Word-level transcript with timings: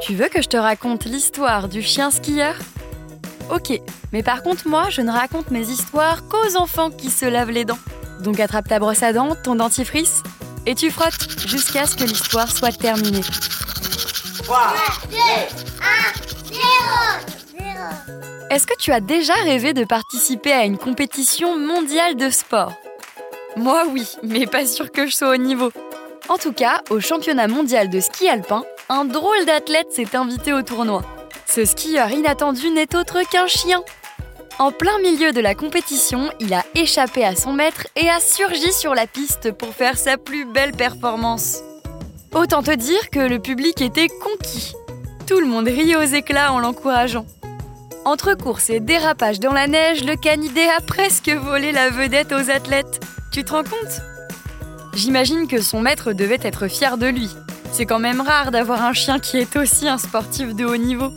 Tu 0.00 0.18
veux 0.18 0.28
que 0.28 0.42
je 0.42 0.48
te 0.48 0.56
raconte 0.58 1.06
l'histoire 1.06 1.68
du 1.68 1.80
chien 1.80 2.10
skieur? 2.10 2.54
Ok, 3.50 3.80
mais 4.12 4.22
par 4.22 4.42
contre 4.42 4.68
moi, 4.68 4.90
je 4.90 5.00
ne 5.00 5.10
raconte 5.10 5.50
mes 5.50 5.68
histoires 5.68 6.26
qu'aux 6.28 6.56
enfants 6.56 6.90
qui 6.90 7.10
se 7.10 7.24
lavent 7.24 7.50
les 7.50 7.64
dents. 7.64 7.78
Donc 8.20 8.38
attrape 8.38 8.68
ta 8.68 8.78
brosse 8.78 9.02
à 9.02 9.12
dents, 9.12 9.34
ton 9.42 9.54
dentifrice, 9.54 10.22
et 10.66 10.74
tu 10.74 10.90
frottes 10.90 11.46
jusqu'à 11.46 11.86
ce 11.86 11.96
que 11.96 12.04
l'histoire 12.04 12.50
soit 12.50 12.76
terminée. 12.76 13.22
3, 14.44 14.74
2, 15.10 15.16
1, 15.16 15.18
0, 17.60 17.72
Est-ce 18.50 18.66
que 18.66 18.76
tu 18.78 18.92
as 18.92 19.00
déjà 19.00 19.34
rêvé 19.44 19.72
de 19.72 19.84
participer 19.84 20.52
à 20.52 20.64
une 20.64 20.76
compétition 20.76 21.58
mondiale 21.58 22.16
de 22.16 22.28
sport? 22.28 22.74
Moi 23.56 23.84
oui, 23.90 24.06
mais 24.22 24.46
pas 24.46 24.66
sûr 24.66 24.90
que 24.90 25.06
je 25.06 25.14
sois 25.14 25.30
au 25.30 25.36
niveau. 25.36 25.70
En 26.28 26.38
tout 26.38 26.52
cas, 26.52 26.82
au 26.90 27.00
championnat 27.00 27.48
mondial 27.48 27.90
de 27.90 28.00
ski 28.00 28.28
alpin, 28.28 28.64
un 28.88 29.04
drôle 29.04 29.44
d'athlète 29.44 29.92
s'est 29.92 30.16
invité 30.16 30.52
au 30.52 30.62
tournoi. 30.62 31.02
Ce 31.46 31.64
skieur 31.64 32.10
inattendu 32.10 32.70
n'est 32.70 32.96
autre 32.96 33.20
qu'un 33.30 33.46
chien. 33.46 33.82
En 34.58 34.70
plein 34.70 34.98
milieu 35.00 35.32
de 35.32 35.40
la 35.40 35.54
compétition, 35.54 36.30
il 36.40 36.54
a 36.54 36.64
échappé 36.74 37.24
à 37.24 37.36
son 37.36 37.52
maître 37.52 37.86
et 37.96 38.08
a 38.08 38.20
surgi 38.20 38.72
sur 38.72 38.94
la 38.94 39.06
piste 39.06 39.52
pour 39.52 39.74
faire 39.74 39.98
sa 39.98 40.16
plus 40.16 40.44
belle 40.44 40.72
performance. 40.72 41.62
Autant 42.34 42.62
te 42.62 42.74
dire 42.74 43.10
que 43.10 43.20
le 43.20 43.38
public 43.38 43.82
était 43.82 44.08
conquis. 44.08 44.72
Tout 45.26 45.40
le 45.40 45.46
monde 45.46 45.68
riait 45.68 45.96
aux 45.96 46.00
éclats 46.00 46.52
en 46.52 46.58
l'encourageant. 46.58 47.26
Entre 48.04 48.34
courses 48.34 48.70
et 48.70 48.80
dérapages 48.80 49.40
dans 49.40 49.52
la 49.52 49.66
neige, 49.66 50.04
le 50.04 50.16
canidé 50.16 50.62
a 50.76 50.80
presque 50.80 51.28
volé 51.28 51.72
la 51.72 51.90
vedette 51.90 52.32
aux 52.32 52.50
athlètes. 52.50 53.00
Tu 53.32 53.44
te 53.44 53.52
rends 53.52 53.64
compte? 53.64 54.02
J'imagine 54.92 55.48
que 55.48 55.62
son 55.62 55.80
maître 55.80 56.12
devait 56.12 56.38
être 56.42 56.68
fier 56.68 56.98
de 56.98 57.06
lui. 57.06 57.30
C'est 57.72 57.86
quand 57.86 57.98
même 57.98 58.20
rare 58.20 58.50
d'avoir 58.50 58.82
un 58.82 58.92
chien 58.92 59.18
qui 59.18 59.38
est 59.38 59.56
aussi 59.56 59.88
un 59.88 59.96
sportif 59.96 60.54
de 60.54 60.66
haut 60.66 60.76
niveau. 60.76 61.08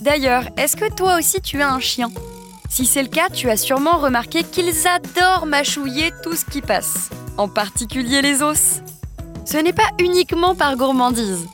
D'ailleurs, 0.00 0.42
est-ce 0.56 0.76
que 0.76 0.92
toi 0.92 1.18
aussi 1.18 1.40
tu 1.40 1.62
as 1.62 1.72
un 1.72 1.78
chien? 1.78 2.10
Si 2.68 2.84
c'est 2.84 3.02
le 3.02 3.08
cas, 3.08 3.28
tu 3.32 3.48
as 3.48 3.56
sûrement 3.56 3.98
remarqué 3.98 4.42
qu'ils 4.42 4.88
adorent 4.88 5.46
mâchouiller 5.46 6.12
tout 6.24 6.34
ce 6.34 6.44
qui 6.44 6.62
passe, 6.62 7.10
en 7.36 7.46
particulier 7.48 8.22
les 8.22 8.42
os. 8.42 8.80
Ce 9.44 9.56
n'est 9.56 9.72
pas 9.72 9.88
uniquement 10.00 10.56
par 10.56 10.76
gourmandise. 10.76 11.46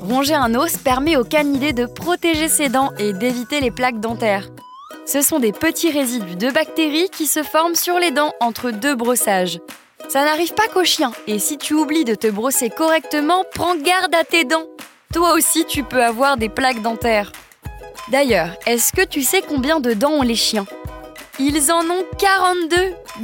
Ronger 0.00 0.34
un 0.34 0.54
os 0.54 0.76
permet 0.76 1.16
au 1.16 1.24
canidé 1.24 1.72
de 1.72 1.86
protéger 1.86 2.46
ses 2.46 2.68
dents 2.68 2.92
et 2.98 3.12
d'éviter 3.12 3.60
les 3.60 3.72
plaques 3.72 3.98
dentaires. 3.98 4.48
Ce 5.06 5.20
sont 5.20 5.38
des 5.38 5.52
petits 5.52 5.90
résidus 5.90 6.36
de 6.36 6.50
bactéries 6.50 7.10
qui 7.10 7.26
se 7.26 7.42
forment 7.42 7.74
sur 7.74 7.98
les 7.98 8.10
dents 8.10 8.32
entre 8.40 8.70
deux 8.70 8.94
brossages. 8.94 9.60
Ça 10.08 10.24
n'arrive 10.24 10.54
pas 10.54 10.68
qu'aux 10.68 10.84
chiens, 10.84 11.12
et 11.26 11.38
si 11.38 11.58
tu 11.58 11.74
oublies 11.74 12.04
de 12.04 12.14
te 12.14 12.26
brosser 12.26 12.70
correctement, 12.70 13.44
prends 13.54 13.76
garde 13.76 14.14
à 14.14 14.24
tes 14.24 14.44
dents. 14.44 14.66
Toi 15.12 15.34
aussi, 15.34 15.64
tu 15.66 15.82
peux 15.82 16.02
avoir 16.02 16.36
des 16.36 16.48
plaques 16.48 16.82
dentaires. 16.82 17.32
D'ailleurs, 18.10 18.56
est-ce 18.66 18.92
que 18.92 19.04
tu 19.04 19.22
sais 19.22 19.42
combien 19.42 19.80
de 19.80 19.92
dents 19.92 20.12
ont 20.12 20.22
les 20.22 20.34
chiens? 20.34 20.66
Ils 21.38 21.70
en 21.70 21.84
ont 21.84 22.04
42, 22.18 22.76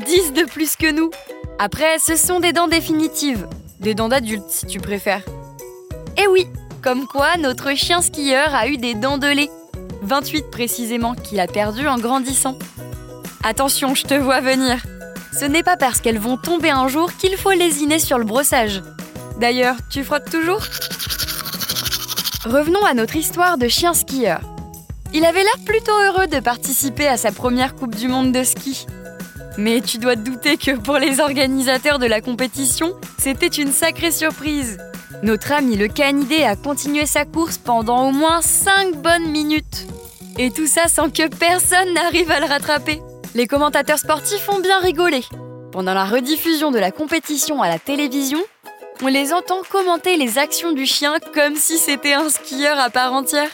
10 0.05 0.33
de 0.33 0.45
plus 0.45 0.77
que 0.77 0.91
nous. 0.91 1.11
Après, 1.58 1.98
ce 1.98 2.17
sont 2.17 2.41
des 2.41 2.53
dents 2.53 2.69
définitives, 2.69 3.47
des 3.78 3.95
dents 3.95 4.08
d'adultes 4.08 4.48
si 4.48 4.67
tu 4.67 4.81
préfères. 4.81 5.25
Et 6.17 6.27
oui, 6.27 6.47
comme 6.83 7.06
quoi 7.06 7.36
notre 7.39 7.75
chien 7.75 8.03
skieur 8.03 8.55
a 8.55 8.69
eu 8.69 8.77
des 8.77 8.95
dents 8.95 9.19
de 9.19 9.27
lait, 9.27 9.51
28 10.03 10.51
précisément, 10.51 11.15
qu'il 11.15 11.41
a 11.41 11.47
perdu 11.47 11.87
en 11.87 11.98
grandissant. 11.98 12.59
Attention, 13.43 13.95
je 13.95 14.05
te 14.05 14.15
vois 14.15 14.41
venir. 14.41 14.79
Ce 15.39 15.45
n'est 15.45 15.62
pas 15.62 15.77
parce 15.77 16.01
qu'elles 16.01 16.19
vont 16.19 16.37
tomber 16.37 16.70
un 16.70 16.89
jour 16.89 17.12
qu'il 17.17 17.37
faut 17.37 17.53
lésiner 17.53 17.98
sur 17.98 18.19
le 18.19 18.25
brossage. 18.25 18.83
D'ailleurs, 19.39 19.77
tu 19.91 20.05
frottes 20.05 20.31
toujours? 20.31 20.61
Revenons 22.45 22.85
à 22.85 22.95
notre 22.95 23.17
histoire 23.17 23.58
de 23.58 23.69
chien 23.69 23.95
skieur. 23.95 24.41
Il 25.13 25.24
avait 25.24 25.42
l'air 25.42 25.58
plutôt 25.64 25.92
heureux 25.92 26.27
de 26.27 26.41
participer 26.41 27.07
à 27.07 27.17
sa 27.17 27.33
première 27.33 27.74
Coupe 27.74 27.95
du 27.95 28.08
Monde 28.08 28.33
de 28.33 28.45
ski. 28.45 28.86
Mais 29.58 29.80
tu 29.80 29.98
dois 29.98 30.17
te 30.17 30.20
douter 30.20 30.57
que 30.57 30.77
pour 30.77 30.98
les 30.98 31.20
organisateurs 31.20 31.98
de 31.98 32.07
la 32.07 32.20
compétition, 32.20 32.95
c'était 33.19 33.47
une 33.47 33.73
sacrée 33.73 34.13
surprise. 34.13 34.79
Notre 35.23 35.53
ami 35.53 35.77
le 35.77 35.89
canidé 35.89 36.45
a 36.45 36.57
continué 36.57 37.05
sa 37.05 37.24
course 37.24 37.58
pendant 37.58 38.08
au 38.08 38.13
moins 38.13 38.41
5 38.41 38.97
bonnes 38.97 39.30
minutes. 39.30 39.86
Et 40.42 40.51
tout 40.51 40.67
ça 40.67 40.89
sans 40.89 41.11
que 41.11 41.28
personne 41.28 41.92
n'arrive 41.92 42.30
à 42.30 42.40
le 42.40 42.46
rattraper. 42.46 43.02
Les 43.34 43.46
commentateurs 43.46 43.98
sportifs 43.98 44.48
ont 44.48 44.61
bien 44.61 44.78
rigolé. 44.78 45.20
Pendant 45.70 45.92
la 45.92 46.06
rediffusion 46.06 46.70
de 46.70 46.78
la 46.78 46.90
compétition 46.90 47.61
à 47.61 47.68
la 47.68 47.78
télévision, 47.78 48.39
on 49.02 49.08
les 49.08 49.34
entend 49.34 49.61
commenter 49.70 50.17
les 50.17 50.39
actions 50.39 50.73
du 50.73 50.86
chien 50.86 51.17
comme 51.34 51.56
si 51.56 51.77
c'était 51.77 52.14
un 52.14 52.30
skieur 52.30 52.80
à 52.80 52.89
part 52.89 53.12
entière. 53.12 53.50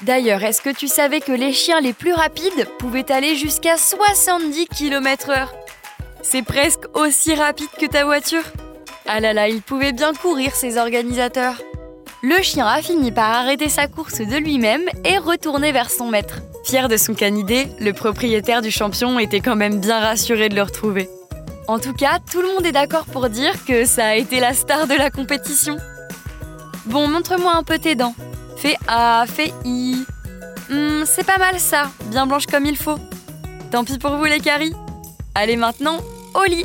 D'ailleurs, 0.00 0.42
est-ce 0.42 0.62
que 0.62 0.74
tu 0.74 0.88
savais 0.88 1.20
que 1.20 1.30
les 1.30 1.52
chiens 1.52 1.82
les 1.82 1.92
plus 1.92 2.14
rapides 2.14 2.68
pouvaient 2.78 3.12
aller 3.12 3.36
jusqu'à 3.36 3.76
70 3.76 4.68
km/h 4.68 5.48
C'est 6.22 6.40
presque 6.40 6.84
aussi 6.94 7.34
rapide 7.34 7.68
que 7.78 7.84
ta 7.84 8.06
voiture. 8.06 8.44
Ah 9.06 9.20
là 9.20 9.34
là, 9.34 9.50
ils 9.50 9.60
pouvaient 9.60 9.92
bien 9.92 10.14
courir 10.14 10.54
ces 10.54 10.78
organisateurs. 10.78 11.60
Le 12.26 12.42
chien 12.42 12.66
a 12.66 12.80
fini 12.80 13.12
par 13.12 13.30
arrêter 13.30 13.68
sa 13.68 13.86
course 13.86 14.22
de 14.22 14.38
lui-même 14.38 14.80
et 15.04 15.18
retourner 15.18 15.72
vers 15.72 15.90
son 15.90 16.08
maître. 16.08 16.38
Fier 16.64 16.88
de 16.88 16.96
son 16.96 17.12
canidé, 17.12 17.68
le 17.78 17.92
propriétaire 17.92 18.62
du 18.62 18.70
champion 18.70 19.18
était 19.18 19.40
quand 19.40 19.56
même 19.56 19.78
bien 19.78 20.00
rassuré 20.00 20.48
de 20.48 20.54
le 20.54 20.62
retrouver. 20.62 21.10
En 21.68 21.78
tout 21.78 21.92
cas, 21.92 22.20
tout 22.32 22.40
le 22.40 22.48
monde 22.48 22.64
est 22.64 22.72
d'accord 22.72 23.04
pour 23.04 23.28
dire 23.28 23.52
que 23.66 23.84
ça 23.84 24.06
a 24.06 24.14
été 24.14 24.40
la 24.40 24.54
star 24.54 24.86
de 24.86 24.94
la 24.94 25.10
compétition. 25.10 25.76
Bon, 26.86 27.08
montre-moi 27.08 27.52
un 27.54 27.62
peu 27.62 27.78
tes 27.78 27.94
dents. 27.94 28.14
Fais 28.56 28.76
A, 28.88 29.26
fais 29.28 29.52
I. 29.66 30.06
Hmm, 30.70 31.04
c'est 31.04 31.26
pas 31.26 31.36
mal 31.36 31.60
ça, 31.60 31.90
bien 32.06 32.26
blanche 32.26 32.46
comme 32.46 32.64
il 32.64 32.78
faut. 32.78 32.98
Tant 33.70 33.84
pis 33.84 33.98
pour 33.98 34.16
vous 34.16 34.24
les 34.24 34.40
caries. 34.40 34.72
Allez 35.34 35.56
maintenant, 35.56 35.98
au 36.34 36.44
lit. 36.44 36.64